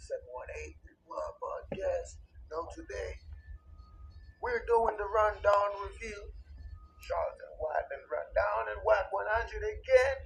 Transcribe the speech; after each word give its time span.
718 0.00 0.80
Wild 1.04 1.36
Podcast. 1.44 2.24
Now 2.48 2.64
today, 2.72 3.20
we're 4.40 4.64
doing 4.64 4.96
the 4.96 5.04
rundown 5.04 5.70
review. 5.84 6.16
Charleston 7.04 7.52
Whiteman 7.60 8.08
rundown 8.08 8.72
and 8.72 8.80
Wack 8.88 9.12
100 9.12 9.28
again. 9.60 10.16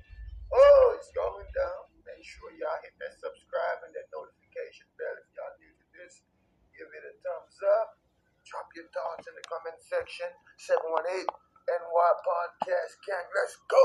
Oh, 0.54 0.94
it's 0.94 1.10
going 1.10 1.50
down. 1.50 1.90
Make 2.06 2.22
sure 2.22 2.54
y'all 2.54 2.78
hit 2.86 2.94
that 3.02 3.18
subscribe 3.18 3.82
and 3.82 3.90
that 3.98 4.06
notification 4.14 4.86
bell 4.94 5.18
if 5.18 5.26
y'all 5.34 5.58
new 5.58 5.74
to 5.74 5.86
this. 5.98 6.22
Give 6.78 6.86
it 6.94 7.10
a 7.10 7.14
thumbs 7.26 7.58
up. 7.82 7.98
Drop 8.46 8.70
your 8.78 8.86
thoughts 8.94 9.26
in 9.26 9.34
the 9.34 9.42
comment 9.50 9.82
section. 9.82 10.30
718 10.70 11.26
NY 11.26 12.10
Podcast 12.22 12.94
Gang. 13.02 13.26
Let's 13.26 13.58
go. 13.66 13.82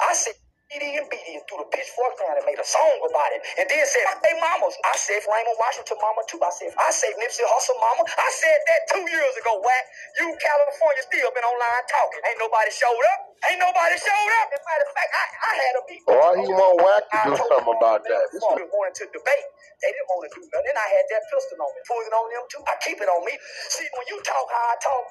I 0.00 0.16
said 0.16 0.39
and 0.70 1.06
BD 1.10 1.34
and 1.34 1.42
threw 1.50 1.58
the 1.58 1.68
pitchfork 1.74 2.14
down 2.22 2.38
and 2.38 2.46
made 2.46 2.58
a 2.62 2.66
song 2.66 2.94
about 3.02 3.30
it. 3.34 3.42
And 3.58 3.66
then 3.66 3.82
said, 3.90 4.06
hey 4.22 4.38
mamas. 4.38 4.74
I 4.86 4.94
said 4.94 5.18
Raymond 5.26 5.58
Washington 5.58 5.98
mama 5.98 6.22
too. 6.30 6.38
I 6.38 6.52
said, 6.54 6.70
I 6.78 6.90
said 6.94 7.12
Nipsey 7.18 7.42
Hussle 7.42 7.74
mama. 7.82 8.06
I 8.06 8.30
said 8.30 8.58
that 8.70 8.80
two 8.94 9.04
years 9.10 9.34
ago, 9.42 9.58
Wack. 9.58 9.84
You 10.22 10.30
California 10.38 11.02
still 11.02 11.30
been 11.34 11.46
online 11.46 11.84
talking. 11.90 12.22
Ain't 12.30 12.38
nobody 12.38 12.70
showed 12.70 13.02
up. 13.18 13.20
Ain't 13.50 13.58
nobody 13.58 13.96
showed 13.98 14.32
up. 14.42 14.46
As 14.54 14.62
a 14.62 14.66
matter 14.70 14.86
of 14.86 14.92
fact, 14.94 15.10
I, 15.10 15.24
I 15.26 15.52
had 15.58 15.74
a 15.74 15.82
beat. 15.90 16.02
Why 16.06 16.30
he 16.38 16.46
want 16.54 16.74
Wack 16.78 17.02
to 17.10 17.18
do 17.26 17.32
something 17.34 17.74
about 17.74 18.00
that? 18.06 18.22
didn't 18.30 18.70
wanted 18.70 18.94
to 19.02 19.04
debate. 19.10 19.46
They 19.82 19.90
didn't 19.90 20.10
want 20.14 20.22
to 20.28 20.30
do 20.38 20.42
nothing. 20.46 20.70
And 20.70 20.78
I 20.78 20.88
had 20.94 21.04
that 21.10 21.22
pistol 21.34 21.58
on 21.58 21.70
me. 21.74 21.80
Pulling 21.90 22.14
on 22.14 22.26
them 22.30 22.44
too. 22.46 22.62
I 22.70 22.74
keep 22.78 22.98
it 23.02 23.10
on 23.10 23.22
me. 23.26 23.34
See, 23.74 23.88
when 23.98 24.06
you 24.06 24.22
talk 24.22 24.46
how 24.46 24.66
I 24.70 24.76
talk 24.78 25.06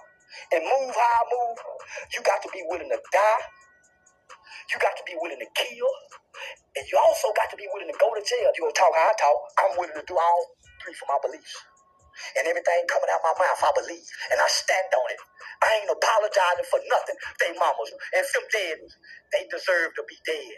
and 0.56 0.62
move 0.64 0.92
how 0.96 1.12
I 1.20 1.24
move, 1.28 1.58
you 2.16 2.20
got 2.24 2.40
to 2.48 2.50
be 2.56 2.64
willing 2.72 2.92
to 2.92 3.00
die. 3.12 3.42
You 4.70 4.78
got 4.80 4.96
to 4.98 5.06
be 5.06 5.18
willing 5.18 5.42
to 5.42 5.50
kill. 5.58 5.92
And 6.78 6.86
you 6.88 6.96
also 7.02 7.34
got 7.34 7.50
to 7.52 7.58
be 7.58 7.68
willing 7.74 7.90
to 7.90 7.98
go 7.98 8.14
to 8.14 8.22
jail. 8.22 8.50
You 8.56 8.70
gonna 8.70 8.78
talk 8.78 8.94
how 8.94 9.10
I 9.10 9.16
talk. 9.18 9.40
I'm 9.60 9.74
willing 9.82 9.98
to 9.98 10.06
do 10.06 10.16
all 10.16 10.42
three 10.82 10.96
for 10.96 11.10
my 11.10 11.20
beliefs. 11.26 11.54
And 12.38 12.46
everything 12.48 12.82
coming 12.88 13.10
out 13.12 13.24
my 13.26 13.36
mouth, 13.36 13.62
I 13.64 13.72
believe. 13.76 14.08
And 14.32 14.38
I 14.40 14.48
stand 14.50 14.92
on 14.94 15.08
it. 15.12 15.22
I 15.64 15.70
ain't 15.82 15.92
apologizing 15.92 16.68
for 16.70 16.80
nothing. 16.88 17.18
They 17.42 17.52
mamas 17.58 17.92
and 17.92 18.26
them 18.26 18.46
dead, 18.54 18.78
they 19.36 19.44
deserve 19.52 19.96
to 19.98 20.04
be 20.08 20.18
dead. 20.24 20.56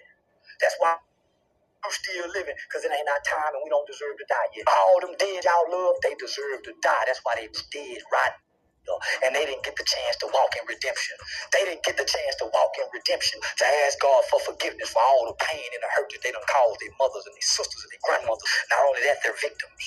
That's 0.61 0.77
why 0.77 0.97
I'm 1.81 1.93
still 1.93 2.29
living, 2.29 2.57
because 2.69 2.85
it 2.85 2.93
ain't 2.93 3.09
our 3.09 3.23
time 3.25 3.53
and 3.57 3.63
we 3.65 3.71
don't 3.73 3.87
deserve 3.89 4.17
to 4.19 4.27
die 4.29 4.49
yet. 4.53 4.69
All 4.69 5.01
them 5.01 5.15
dead 5.17 5.41
y'all 5.45 5.69
love, 5.69 5.97
they 6.05 6.13
deserve 6.19 6.61
to 6.69 6.73
die. 6.83 7.03
That's 7.09 7.21
why 7.25 7.39
they 7.41 7.49
dead 7.49 8.01
right 8.13 8.35
and 9.25 9.31
they 9.35 9.45
didn't 9.45 9.63
get 9.63 9.77
the 9.77 9.87
chance 9.87 10.15
to 10.21 10.27
walk 10.33 10.51
in 10.57 10.65
redemption. 10.67 11.15
They 11.53 11.63
didn't 11.69 11.85
get 11.85 11.97
the 11.97 12.07
chance 12.07 12.35
to 12.43 12.47
walk 12.51 12.73
in 12.81 12.87
redemption, 12.91 13.39
to 13.41 13.65
ask 13.87 13.99
God 14.01 14.21
for 14.31 14.39
forgiveness 14.43 14.91
for 14.91 15.01
all 15.03 15.29
the 15.31 15.37
pain 15.39 15.63
and 15.73 15.81
the 15.83 15.91
hurt 15.95 16.09
that 16.11 16.21
they 16.25 16.33
done 16.33 16.45
caused 16.49 16.79
their 16.81 16.93
mothers 16.99 17.25
and 17.29 17.35
their 17.37 17.49
sisters 17.49 17.81
and 17.85 17.91
their 17.93 18.03
grandmothers. 18.05 18.45
Not 18.73 18.81
only 18.89 19.01
that, 19.07 19.21
they're 19.23 19.37
victims. 19.39 19.81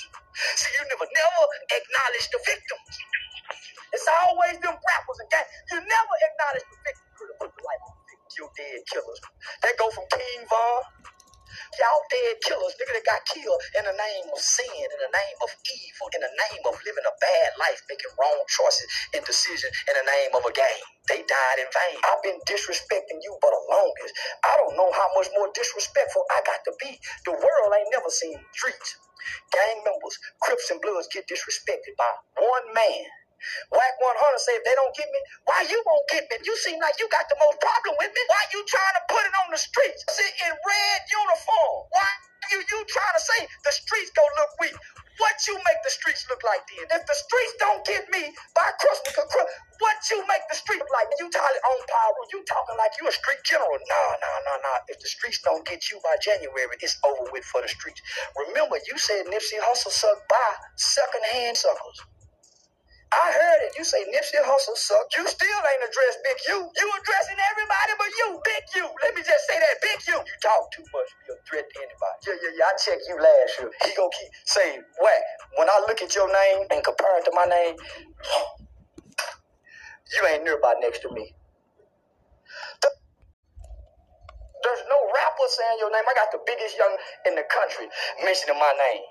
See, 0.58 0.72
you 0.78 0.82
never, 0.90 1.06
never 1.06 1.44
acknowledge 1.74 2.26
the 2.32 2.40
victims. 2.46 2.92
It's 3.94 4.08
always 4.24 4.56
them 4.62 4.76
rappers 4.76 5.18
and 5.22 5.30
gang. 5.30 5.48
You 5.72 5.78
never 5.82 6.14
acknowledge 6.30 6.66
the 6.68 6.78
victims. 6.84 7.10
Victims, 8.10 8.34
you 8.38 8.46
dead 8.58 8.80
killers. 8.90 9.20
They 9.62 9.72
go 9.78 9.88
from 9.94 10.06
King 10.12 10.42
Von 10.48 10.82
Y'all 11.80 12.04
dead 12.12 12.36
killers, 12.44 12.76
nigga, 12.76 12.92
that 13.00 13.06
got 13.08 13.24
killed 13.32 13.62
in 13.80 13.84
the 13.88 13.96
name 13.96 14.26
of 14.28 14.40
sin, 14.42 14.68
in 14.68 15.00
the 15.00 15.08
name 15.08 15.36
wrong 18.44 18.66
choices 18.68 18.88
and 19.16 19.24
decisions 19.24 19.72
in 19.88 19.94
the 19.96 20.04
name 20.04 20.32
of 20.36 20.44
a 20.44 20.52
game. 20.52 20.84
They 21.08 21.20
died 21.24 21.58
in 21.58 21.68
vain. 21.68 21.96
I've 22.04 22.22
been 22.22 22.40
disrespecting 22.48 23.20
you 23.22 23.32
for 23.40 23.50
the 23.50 23.62
longest. 23.72 24.12
I 24.44 24.56
don't 24.60 24.76
know 24.76 24.90
how 24.92 25.08
much 25.16 25.28
more 25.36 25.48
disrespectful 25.54 26.24
I 26.30 26.40
got 26.44 26.60
to 26.64 26.72
be. 26.80 26.98
The 27.24 27.32
world 27.32 27.70
ain't 27.76 27.92
never 27.92 28.10
seen 28.10 28.36
streets. 28.52 28.96
Gang 29.52 29.80
members, 29.84 30.16
Crips 30.42 30.70
and 30.70 30.80
Bloods 30.80 31.08
get 31.12 31.24
disrespected 31.28 31.96
by 31.96 32.12
one 32.36 32.66
man. 32.74 33.04
Wack 33.72 33.94
100 34.00 34.40
say 34.40 34.56
if 34.56 34.64
they 34.64 34.76
don't 34.76 34.94
get 34.96 35.08
me, 35.12 35.20
why 35.44 35.64
you 35.68 35.76
won't 35.84 36.08
get 36.08 36.24
me? 36.32 36.40
You 36.44 36.56
seem 36.64 36.80
like 36.80 36.96
you 36.96 37.08
got 37.12 37.28
the 37.28 37.36
most 37.40 37.60
problem 37.60 37.96
with 38.00 38.12
me. 38.12 38.22
Why 38.28 38.40
you 38.52 38.64
trying 38.64 38.96
to 39.00 39.04
put 39.08 39.24
it 39.24 39.34
on 39.44 39.52
the 39.52 39.60
streets? 39.60 40.00
Sit 40.08 40.32
in 40.48 40.52
red 40.52 41.00
uniform. 41.12 41.76
Why 41.92 42.08
you 42.52 42.60
you 42.60 42.80
trying 42.88 43.16
to 43.16 43.24
say 43.24 43.40
the 43.64 43.72
streets 43.72 44.12
go 44.16 44.24
look 44.40 44.52
weak? 44.60 44.76
What 45.18 45.36
you 45.46 45.54
make 45.62 45.80
the 45.86 45.94
streets 45.94 46.26
look 46.28 46.42
like 46.42 46.66
then? 46.66 46.86
If 46.90 47.06
the 47.06 47.14
streets 47.14 47.54
don't 47.62 47.82
get 47.86 48.02
me 48.10 48.34
by 48.54 48.68
Christmas, 48.82 49.14
what 49.78 49.98
you 50.10 50.18
make 50.26 50.42
the 50.50 50.58
street 50.58 50.82
look 50.82 50.90
like? 50.90 51.06
You 51.22 51.30
talking 51.30 51.62
on 51.70 51.78
power, 51.86 52.20
you 52.34 52.42
talking 52.46 52.76
like 52.78 52.94
you 52.98 53.06
a 53.06 53.14
street 53.14 53.42
general. 53.46 53.78
Nah, 53.78 54.12
nah, 54.18 54.38
nah, 54.42 54.58
nah. 54.58 54.78
If 54.90 54.98
the 54.98 55.10
streets 55.10 55.38
don't 55.46 55.62
get 55.66 55.90
you 55.90 56.02
by 56.02 56.18
January, 56.18 56.66
it's 56.82 56.98
over 57.06 57.30
with 57.30 57.44
for 57.46 57.62
the 57.62 57.70
streets. 57.70 58.02
Remember, 58.48 58.78
you 58.90 58.98
said 58.98 59.26
Nipsey 59.30 59.62
Hussle 59.62 59.94
sucked 59.94 60.26
by 60.26 60.48
second-hand 60.76 61.56
suckers. 61.56 61.98
I 63.14 63.26
heard 63.30 63.60
it. 63.70 63.78
You 63.78 63.84
say 63.86 64.02
Nipsey 64.10 64.42
Hussle 64.42 64.74
suck. 64.74 65.06
You 65.14 65.22
still 65.30 65.60
ain't 65.62 65.86
addressed 65.86 66.18
Big 66.26 66.38
U. 66.50 66.58
You 66.66 66.86
addressing 66.98 67.38
everybody 67.38 67.92
but 67.94 68.10
you, 68.18 68.28
Big 68.42 68.64
U. 68.82 68.84
Let 69.06 69.14
me 69.14 69.22
just 69.22 69.46
say 69.46 69.54
that, 69.62 69.76
Big 69.78 69.98
U. 70.10 70.18
You 70.18 70.36
talk 70.42 70.66
too 70.74 70.82
Yeah, 72.26 72.34
yeah, 72.42 72.52
yeah. 72.58 72.66
I 72.70 72.74
checked 72.80 73.04
you 73.08 73.16
last 73.16 73.52
year. 73.60 73.70
He 73.84 73.92
gonna 73.96 74.10
keep 74.12 74.32
saying, 74.46 74.80
what? 75.00 75.20
When 75.58 75.68
I 75.68 75.78
look 75.88 76.02
at 76.02 76.14
your 76.14 76.28
name 76.28 76.66
and 76.72 76.84
compare 76.84 77.18
it 77.20 77.24
to 77.26 77.32
my 77.34 77.46
name, 77.46 77.76
you 80.16 80.20
ain't 80.28 80.44
nearby 80.44 80.74
next 80.80 81.00
to 81.02 81.10
me. 81.12 81.34
There's 84.64 84.84
no 84.90 84.98
rapper 85.14 85.48
saying 85.48 85.78
your 85.80 85.92
name. 85.92 86.04
I 86.08 86.14
got 86.16 86.32
the 86.32 86.42
biggest 86.46 86.76
young 86.78 86.94
in 87.28 87.34
the 87.36 87.46
country 87.48 87.86
mentioning 88.24 88.58
my 88.58 88.74
name. 88.78 89.04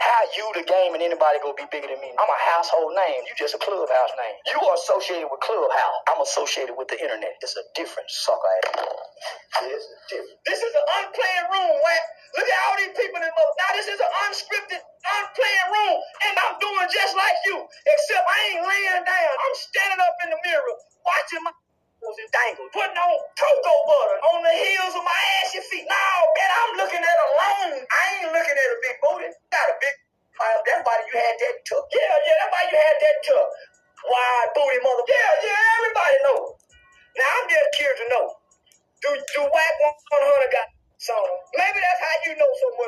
How 0.00 0.22
you, 0.36 0.46
the 0.54 0.64
game, 0.66 0.94
and 0.94 1.02
anybody 1.02 1.38
gonna 1.42 1.56
be 1.58 1.66
bigger 1.72 1.88
than 1.88 2.00
me? 2.02 2.10
I'm 2.14 2.30
a 2.30 2.40
household 2.54 2.94
name. 2.94 3.22
You 3.26 3.34
just 3.38 3.54
a 3.54 3.60
clubhouse 3.62 4.12
name. 4.18 4.36
You 4.52 4.58
are 4.62 4.76
associated 4.76 5.28
with 5.30 5.40
clubhouse. 5.40 5.98
I'm 6.10 6.20
associated 6.22 6.74
with 6.76 6.88
the 6.88 6.98
internet. 7.00 7.38
It's 7.42 7.56
a 7.56 7.64
different 7.74 8.10
sucker. 8.10 8.54
It's 9.64 9.86
different. 10.10 10.38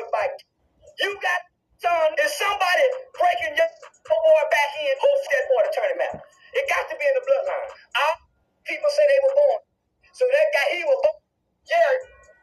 About 0.03 0.31
it. 0.35 0.41
You 0.99 1.11
got 1.23 1.41
son. 1.79 2.09
Is 2.19 2.31
somebody 2.35 2.85
breaking 3.15 3.55
your 3.55 3.71
boy 4.07 4.43
back 4.51 4.71
in? 4.83 4.95
Who's 4.99 5.23
that 5.31 5.45
boy 5.51 5.61
to 5.65 5.71
turn 5.75 5.89
him 5.95 6.01
out? 6.11 6.17
It 6.55 6.65
got 6.67 6.85
to 6.91 6.95
be 6.99 7.05
in 7.05 7.15
the 7.15 7.23
bloodline. 7.25 7.67
All 8.03 8.15
people 8.67 8.89
say 8.91 9.05
they 9.07 9.21
were 9.23 9.35
born. 9.37 9.61
So 10.13 10.23
that 10.27 10.47
guy, 10.53 10.67
he 10.77 10.81
was 10.87 10.99
born. 11.03 11.21
Yeah, 11.67 11.91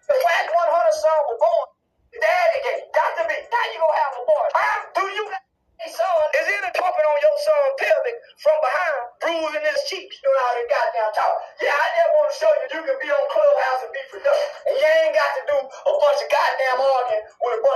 the 0.09 0.17
Wack 0.17 0.47
100 0.51 1.05
son 1.05 1.21
was 1.31 1.39
born. 1.41 1.69
Daddy 2.17 2.59
gay. 2.65 2.79
Got 2.93 3.13
to 3.21 3.25
be. 3.29 3.37
How 3.49 3.65
you 3.73 3.79
gonna 3.81 4.01
have 4.03 4.15
a 4.19 4.25
boy? 4.27 4.47
Huh? 4.57 4.79
Do 4.97 5.05
you 5.13 5.25
got 5.31 5.45
a 5.45 5.89
son? 5.89 6.29
Is 6.41 6.47
it 6.49 6.63
a 6.69 6.73
on 7.09 7.19
your 7.23 7.39
son 7.45 7.63
pelvic 7.79 8.17
from 8.43 8.59
behind, 8.65 8.99
bruising 9.23 9.65
his 9.67 9.81
cheeks? 9.89 10.17
You 10.23 10.29
know 10.33 10.43
how 10.45 10.53
they 10.59 10.67
goddamn 10.69 11.13
talk. 11.17 11.35
Yeah, 11.63 11.75
I 11.75 11.87
just 11.97 12.11
want 12.17 12.29
to 12.31 12.35
show 12.37 12.53
you 12.61 12.67
you 12.77 12.83
can 12.87 12.99
be 13.03 13.09
on 13.13 13.25
Clubhouse 13.31 13.81
and 13.87 13.93
be 13.95 14.03
productive. 14.11 14.51
And 14.69 14.75
you 14.79 14.89
ain't 15.07 15.15
got 15.17 15.33
to 15.39 15.43
do 15.51 15.57
a 15.63 15.93
bunch 15.95 16.21
of 16.23 16.29
goddamn 16.31 16.79
arguing 16.83 17.25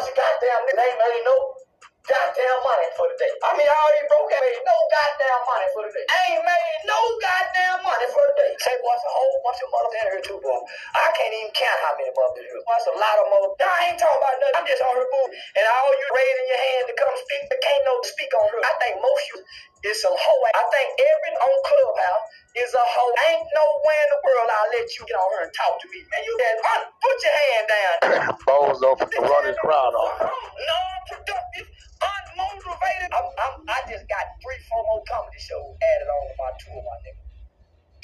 bunch 0.04 0.12
goddamn. 0.12 0.60
Ain't 0.68 0.98
made 1.00 1.24
no 1.24 1.36
goddamn 2.04 2.58
money 2.62 2.88
for 2.96 3.06
the 3.08 3.16
day. 3.16 3.32
I 3.44 3.50
mean, 3.56 3.68
I 3.68 3.76
these 3.96 4.08
broke 4.12 4.30
ain't 4.30 4.44
made 4.44 4.62
no 4.68 4.76
goddamn 4.92 5.42
money 5.48 5.68
for 5.72 5.82
the 5.88 5.92
day. 5.92 6.06
I 6.06 6.18
Ain't 6.36 6.44
made 6.44 6.80
no 6.86 6.98
goddamn 7.20 7.78
money 7.82 8.08
for 8.12 8.24
the 8.28 8.34
day. 8.38 8.52
Say, 8.60 8.76
it's 8.76 9.06
a 9.08 9.12
whole 9.14 9.38
bunch 9.44 9.60
of 9.64 9.68
motherfuckers 9.72 9.96
in 9.96 10.06
here 10.12 10.22
too, 10.24 10.38
boy. 10.44 10.60
I 10.94 11.08
can't 11.16 11.34
even 11.34 11.52
count 11.56 11.78
how 11.82 11.94
many 11.96 12.12
motherfuckers 12.12 12.44
here. 12.46 12.62
Boy, 12.62 12.76
it's 12.78 12.90
a 12.92 12.96
lot 13.00 13.16
of 13.20 13.26
motherfuckers. 13.32 13.64
I 13.66 13.78
ain't 13.90 13.98
talking 14.00 14.20
about 14.20 14.36
nothing. 14.38 14.56
I'm 14.60 14.66
just 14.68 14.82
on 14.84 14.94
her 15.00 15.08
boo. 15.08 15.26
And 15.56 15.64
all 15.64 15.90
you 15.96 16.06
raising 16.12 16.48
your 16.52 16.62
hand 16.62 16.84
to 16.92 16.94
come 17.00 17.14
speak, 17.16 17.42
but 17.48 17.58
can't 17.64 17.84
no 17.88 17.94
speak 18.04 18.32
on 18.36 18.46
her. 18.52 18.60
I 18.62 18.74
think 18.84 18.94
most 19.00 19.24
you 19.32 19.38
is 19.86 19.98
some 20.02 20.14
hoe. 20.16 20.42
I 20.54 20.64
think 20.74 20.88
every 20.98 21.32
on 21.38 21.56
Clubhouse 21.64 22.26
is 22.58 22.70
a 22.74 22.84
hoe. 22.84 23.12
Ain't 23.30 23.46
nowhere 23.54 24.02
in 24.06 24.10
the 24.14 24.20
world 24.26 24.48
I'll 24.50 24.70
let 24.74 24.88
you 24.98 25.02
get 25.06 25.16
on 25.18 25.28
her 25.38 25.42
and 25.46 25.54
talk 25.54 25.74
to 25.80 25.86
me. 25.90 26.00
Man, 26.10 26.22
you 26.26 26.32
just 26.36 26.60
un- 26.74 26.90
put 27.02 27.16
your 27.22 27.36
hand 27.38 27.66
down. 27.70 27.94
Bozo 28.46 28.90
for 28.98 29.08
to 29.08 29.20
run 29.22 29.44
his 29.46 29.58
crowd 29.62 29.94
off. 29.94 30.14
Non-productive, 30.26 31.68
unmotivated. 32.02 33.10
I'm, 33.14 33.28
I'm, 33.30 33.54
I 33.70 33.80
just 33.88 34.06
got 34.10 34.24
three, 34.42 34.60
four 34.68 34.82
more 34.90 35.02
comedy 35.06 35.40
shows 35.40 35.72
added 35.78 36.08
on 36.10 36.22
to 36.28 36.34
my 36.38 36.50
tour, 36.66 36.80
my 36.82 36.96
nigga. 37.06 37.24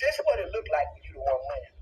This 0.00 0.14
is 0.19 0.25
what 0.26 0.38
it 0.43 0.50
look 0.50 0.69
like 0.75 0.88
when 0.94 1.02
you 1.08 1.14
the 1.19 1.25
one 1.26 1.43
winning. 1.46 1.76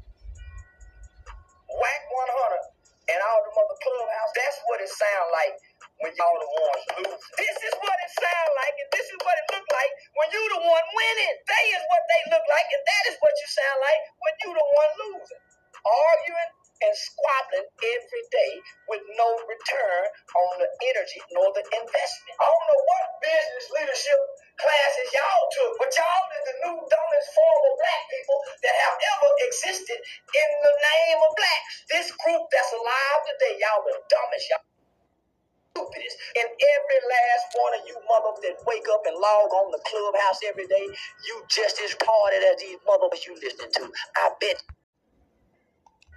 Wack 1.70 2.02
100 2.08 3.12
and 3.14 3.20
all 3.26 3.40
the 3.44 3.52
mother 3.54 3.78
clubhouse. 3.82 4.32
That's 4.38 4.58
what 4.70 4.78
it 4.82 4.90
sound 4.90 5.28
like 5.34 5.54
when 6.02 6.12
y'all 6.16 6.38
the 6.38 6.48
ones 6.50 6.84
lose. 7.02 7.22
This 7.38 7.56
is 7.66 7.74
what 7.82 7.96
it 8.06 8.12
sound 8.16 8.50
like, 8.60 8.74
and 8.80 8.90
this 8.94 9.06
is 9.10 9.18
what 9.20 9.36
it 9.36 9.46
look 9.50 9.59
like 9.59 9.59
when 10.20 10.28
you 10.32 10.48
the 10.52 10.60
one 10.68 10.79
log 39.20 39.50
on 39.52 39.72
the 39.72 39.82
clubhouse 39.86 40.40
every 40.48 40.66
day, 40.66 40.86
you 41.28 41.36
just 41.52 41.80
as 41.84 41.94
retarded 41.94 42.42
as 42.52 42.58
these 42.60 42.78
motherfuckers 42.88 43.26
you 43.28 43.36
listening 43.40 43.72
to. 43.76 43.84
I 44.16 44.30
bet 44.40 44.56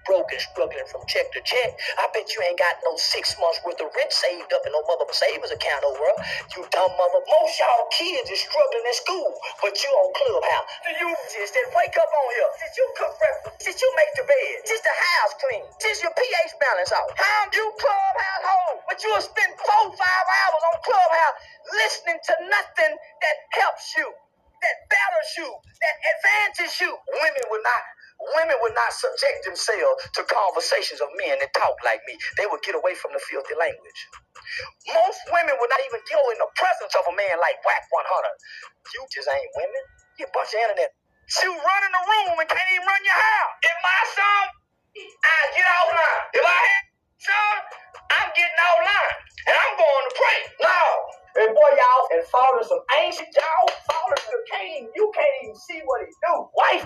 broke 0.06 0.32
and 0.34 0.42
struggling 0.42 0.88
from 0.92 1.04
check 1.08 1.30
to 1.34 1.42
check. 1.46 1.72
I 2.00 2.08
bet 2.14 2.28
you 2.36 2.40
ain't 2.44 2.60
got 2.60 2.76
no 2.86 2.96
six 2.98 3.36
months 3.40 3.62
worth 3.66 3.80
of 3.82 3.92
rent 3.96 4.12
saved 4.14 4.52
up 4.54 4.64
in 4.68 4.72
no 4.74 4.84
mother 4.88 5.08
savings 5.14 5.52
account 5.54 5.84
over. 5.88 6.10
You 6.56 6.66
dumb 6.72 6.92
mother. 6.98 7.22
Most 7.24 7.56
y'all 7.60 7.88
kids 7.94 8.30
is 8.32 8.42
struggling 8.44 8.86
in 8.88 8.96
school, 8.98 9.30
but 9.64 9.74
you 9.80 9.92
on 9.92 10.10
Clubhouse. 10.16 10.68
The 10.88 10.94
uses 11.00 11.50
that 11.56 11.68
wake 11.76 11.96
up 11.98 12.12
on 12.12 12.28
here. 12.36 12.52
Since 12.62 12.76
you 12.80 12.86
cook 12.98 13.14
breakfast, 13.20 13.56
since 13.64 13.80
you 13.82 13.90
make 13.96 14.14
the 14.20 14.26
bed, 14.28 14.56
since 14.68 14.84
the 14.84 14.96
house 14.96 15.34
clean, 15.40 15.64
since 15.80 16.00
your 16.04 16.14
pH 16.16 16.54
balance 16.60 16.92
out. 16.94 17.10
How 17.18 17.42
you 17.54 17.68
Clubhouse 17.80 18.44
home? 18.48 18.80
But 18.90 18.98
you'll 19.04 19.24
spend 19.24 19.52
four, 19.60 19.86
five 19.96 20.28
hours 20.28 20.64
on 20.74 20.78
Clubhouse 20.84 21.38
listening 21.74 22.20
to 22.22 22.34
nothing 22.50 22.94
that 22.98 23.38
helps 23.58 23.94
you, 23.98 24.08
that 24.08 24.78
battles 24.90 25.32
you, 25.38 25.50
that 25.50 25.96
advances 26.18 26.74
you. 26.82 26.92
Women 26.94 27.46
will 27.52 27.64
not 27.64 27.84
Women 28.38 28.58
would 28.64 28.76
not 28.76 28.94
subject 28.94 29.44
themselves 29.46 30.08
to 30.16 30.24
conversations 30.24 31.02
of 31.02 31.10
men 31.20 31.36
that 31.42 31.52
talk 31.54 31.76
like 31.84 32.00
me. 32.08 32.16
They 32.38 32.48
would 32.48 32.64
get 32.64 32.76
away 32.78 32.96
from 32.96 33.12
the 33.14 33.20
filthy 33.20 33.56
language. 33.60 34.02
Most 34.92 35.22
women 35.32 35.56
would 35.60 35.72
not 35.72 35.84
even 35.88 36.02
go 36.12 36.20
in 36.36 36.40
the 36.44 36.50
presence 36.60 36.94
of 37.00 37.06
a 37.08 37.16
man 37.16 37.38
like 37.40 37.58
Wack 37.64 37.84
100. 37.88 38.04
You 38.96 39.02
just 39.16 39.30
ain't 39.32 39.52
women. 39.56 39.84
You 40.20 40.28
a 40.28 40.34
bunch 40.36 40.52
of 40.54 40.60
internet. 40.60 40.92
You 41.42 41.52
run 41.56 41.82
in 41.88 41.94
the 41.96 42.04
room 42.06 42.36
and 42.44 42.50
can't 42.52 42.72
even 42.76 42.86
run 42.86 43.02
your 43.08 43.16
house. 43.20 43.54
If 43.64 43.78
my 43.80 44.02
son, 44.12 44.46
I 45.00 45.43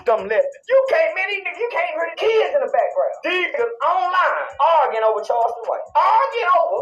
Wife 0.08 0.28
left. 0.28 0.48
You 0.68 0.78
can't, 0.90 1.14
man, 1.14 1.28
these 1.30 1.44
niggas- 1.44 1.60
you 1.60 1.68
can't 1.72 1.90
hear 1.92 2.08
the 2.10 2.16
kids 2.18 2.54
in 2.56 2.60
the 2.64 2.72
background. 2.72 3.14
These 3.24 3.48
niggas 3.54 3.74
online 3.84 4.44
arguing 4.58 5.04
over 5.04 5.22
Charleston 5.22 5.64
White. 5.68 5.86
Arguing 5.94 6.52
over 6.60 6.80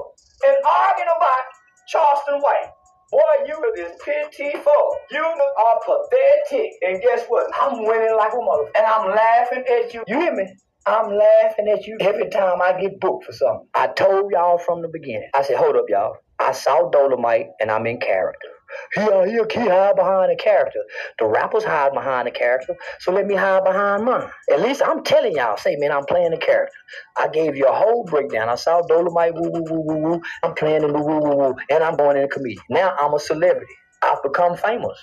and 0.49 0.57
arguing 0.65 1.13
about 1.17 1.45
Charleston 1.89 2.41
White. 2.41 2.71
Boy, 3.11 3.47
you 3.47 3.57
is 3.79 3.93
pitiful. 4.05 4.99
You 5.11 5.23
are 5.25 5.81
pathetic. 5.85 6.73
And 6.83 7.01
guess 7.03 7.27
what? 7.29 7.47
I'm 7.61 7.85
winning 7.87 8.17
like 8.17 8.33
a 8.33 8.43
mother. 8.43 8.71
And 8.77 8.87
I'm 8.87 9.11
laughing 9.15 9.65
at 9.69 9.95
you. 9.95 10.05
You 10.09 10.21
hear 10.21 10.35
me? 10.35 10.47
I'm 10.87 11.11
laughing 11.17 11.69
at 11.69 11.87
you 11.87 11.99
every 12.01 12.29
time 12.31 12.63
I 12.63 12.79
get 12.81 13.01
booked 13.01 13.25
for 13.27 13.33
something. 13.33 13.69
I 13.75 13.89
told 13.89 14.33
y'all 14.33 14.59
from 14.59 14.83
the 14.83 14.89
beginning. 14.89 15.29
I 15.35 15.43
said, 15.43 15.57
hold 15.57 15.77
up, 15.77 15.87
y'all. 15.89 16.17
I 16.39 16.53
saw 16.53 16.91
Dolomite 16.91 17.49
and 17.61 17.71
I'm 17.71 17.87
in 17.87 18.01
character. 18.01 18.49
Yeah, 18.97 19.07
uh, 19.07 19.25
he, 19.25 19.33
he 19.33 19.69
hide 19.69 19.97
behind 19.97 20.33
a 20.33 20.37
character. 20.37 20.81
The 21.19 21.27
rappers 21.27 21.65
hide 21.65 21.93
behind 21.93 22.29
a 22.29 22.31
character, 22.31 22.77
so 23.01 23.13
let 23.13 23.27
me 23.27 23.35
hide 23.35 23.65
behind 23.65 24.05
mine. 24.05 24.31
At 24.53 24.61
least 24.61 24.83
I'm 24.85 25.05
telling 25.05 25.37
y'all, 25.37 25.57
say, 25.57 25.77
man, 25.77 25.93
I'm 25.93 26.05
playing 26.05 26.33
a 26.33 26.39
character. 26.39 26.77
I 27.17 27.29
gave 27.29 27.57
you 27.57 27.67
a 27.67 27.73
whole 27.73 28.05
breakdown. 28.05 28.49
I 28.49 28.55
saw 28.57 28.83
Dolomite, 28.83 29.35
woo, 29.35 29.51
woo, 29.51 29.65
woo, 29.69 29.81
woo, 29.81 30.03
woo. 30.03 30.23
I'm 30.43 30.55
playing 30.55 30.83
in 30.83 30.93
the 30.93 30.99
woo, 31.01 31.19
woo, 31.21 31.37
woo, 31.37 31.55
and 31.71 31.83
I'm 31.83 31.97
going 31.97 32.17
in 32.17 32.25
a 32.25 32.29
comedian. 32.29 32.63
Now 32.71 32.95
I'm 32.99 33.15
a 33.15 33.19
celebrity. 33.19 33.73
I've 34.03 34.23
become 34.23 34.57
famous. 34.57 34.99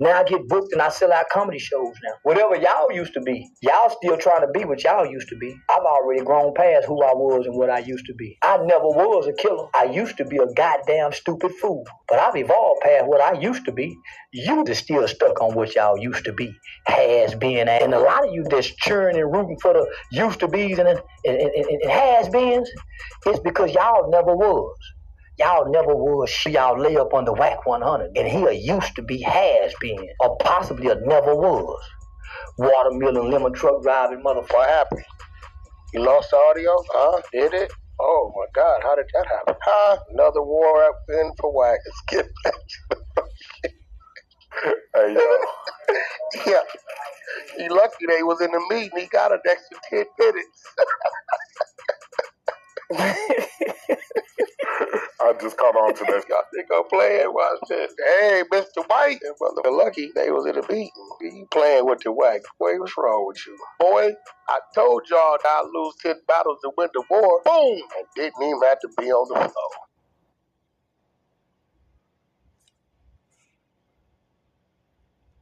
Now 0.00 0.20
I 0.20 0.24
get 0.24 0.48
booked 0.48 0.72
and 0.72 0.82
I 0.82 0.88
sell 0.88 1.12
out 1.12 1.26
comedy 1.32 1.58
shows 1.58 1.94
now. 2.04 2.12
Whatever 2.24 2.56
y'all 2.56 2.90
used 2.92 3.14
to 3.14 3.20
be, 3.20 3.48
y'all 3.62 3.90
still 3.90 4.16
trying 4.16 4.40
to 4.40 4.48
be 4.48 4.64
what 4.64 4.82
y'all 4.82 5.06
used 5.06 5.28
to 5.28 5.36
be. 5.36 5.54
I've 5.70 5.84
already 5.84 6.22
grown 6.24 6.52
past 6.54 6.86
who 6.86 7.02
I 7.02 7.12
was 7.14 7.46
and 7.46 7.56
what 7.56 7.70
I 7.70 7.78
used 7.78 8.06
to 8.06 8.14
be. 8.14 8.36
I 8.42 8.56
never 8.58 8.86
was 8.86 9.28
a 9.28 9.32
killer. 9.32 9.68
I 9.74 9.84
used 9.84 10.16
to 10.16 10.24
be 10.24 10.38
a 10.38 10.46
goddamn 10.54 11.12
stupid 11.12 11.52
fool. 11.60 11.84
But 12.08 12.18
I've 12.18 12.36
evolved 12.36 12.80
past 12.82 13.06
what 13.06 13.20
I 13.20 13.38
used 13.38 13.64
to 13.66 13.72
be. 13.72 13.96
You 14.32 14.64
just 14.64 14.84
still 14.84 15.06
stuck 15.06 15.40
on 15.40 15.54
what 15.54 15.74
y'all 15.74 15.98
used 15.98 16.24
to 16.24 16.32
be. 16.32 16.52
Has 16.86 17.34
been. 17.34 17.68
And 17.68 17.94
a 17.94 18.00
lot 18.00 18.26
of 18.26 18.34
you 18.34 18.44
that's 18.44 18.74
cheering 18.76 19.16
and 19.16 19.32
rooting 19.32 19.58
for 19.62 19.74
the 19.74 19.86
used 20.10 20.40
to 20.40 20.48
be's 20.48 20.78
and, 20.78 20.88
and, 20.88 21.00
and, 21.24 21.38
and, 21.38 21.66
and 21.82 21.90
has 21.90 22.28
beens, 22.28 22.68
it's 23.26 23.38
because 23.40 23.72
y'all 23.72 24.10
never 24.10 24.34
was. 24.34 24.76
Y'all 25.38 25.70
never 25.70 25.94
would 25.94 26.28
see 26.28 26.52
Y'all 26.52 26.78
lay 26.80 26.96
up 26.96 27.14
on 27.14 27.24
the 27.24 27.32
Wack 27.32 27.66
100. 27.66 28.16
And 28.16 28.28
he 28.28 28.44
a 28.44 28.52
used 28.52 28.96
to 28.96 29.02
be 29.02 29.22
has 29.22 29.72
been. 29.80 30.08
Or 30.20 30.36
possibly 30.38 30.88
a 30.88 30.96
never 30.96 31.34
was. 31.34 31.80
Watermelon 32.58 33.30
lemon 33.30 33.52
truck 33.52 33.82
driving 33.82 34.22
motherfucker. 34.24 34.52
What 34.54 34.68
happened? 34.68 35.04
You 35.94 36.02
lost 36.02 36.32
audio? 36.34 36.70
Huh? 36.92 37.22
Did 37.32 37.54
it? 37.54 37.72
Oh 38.00 38.32
my 38.36 38.46
God, 38.54 38.80
how 38.82 38.96
did 38.96 39.06
that 39.14 39.26
happen? 39.26 39.54
Huh? 39.64 39.98
Another 40.12 40.42
war 40.42 40.84
up 40.84 40.96
in 41.08 41.32
for 41.40 41.52
Wack. 41.52 41.78
Let's 41.86 42.02
get 42.08 42.26
back 42.44 42.54
to 42.54 42.80
the 42.90 43.22
Hey, 44.94 45.14
yo. 45.14 45.20
Yeah. 46.46 46.62
He 47.56 47.68
lucky 47.68 48.06
they 48.08 48.22
was 48.22 48.40
in 48.40 48.50
the 48.50 48.60
meeting. 48.70 48.90
He 48.96 49.06
got 49.06 49.32
an 49.32 49.40
extra 49.48 49.78
10 49.90 50.06
minutes. 50.18 50.64
Just 55.40 55.56
caught 55.56 55.76
on 55.76 55.94
to 55.94 56.04
that. 56.04 56.24
Y'all 56.30 56.42
think 56.54 56.68
I'm 56.74 56.84
playing? 56.88 57.32
Watch 57.32 57.60
this. 57.68 57.94
Hey, 58.20 58.42
Mr. 58.52 58.84
White. 58.88 59.20
And 59.22 59.36
brother 59.38 59.70
Lucky, 59.76 60.10
they 60.14 60.30
was 60.30 60.46
in 60.46 60.54
the 60.54 60.62
meeting. 60.68 60.90
You 61.20 61.46
playing 61.50 61.86
with 61.86 62.00
the 62.00 62.12
Wack. 62.12 62.42
Boy, 62.58 62.78
what's 62.78 62.94
wrong 62.98 63.26
with 63.26 63.38
you? 63.46 63.56
Boy, 63.80 64.12
I 64.48 64.58
told 64.74 65.02
y'all 65.10 65.38
that 65.42 65.48
I 65.48 65.62
lose 65.74 65.94
10 66.02 66.16
battles 66.26 66.58
to 66.64 66.72
win 66.76 66.88
the 66.94 67.04
war. 67.10 67.42
Boom! 67.44 67.82
And 67.98 68.06
didn't 68.16 68.42
even 68.42 68.60
have 68.68 68.80
to 68.80 68.88
be 68.98 69.10
on 69.12 69.28
the 69.28 69.34
floor. 69.48 69.87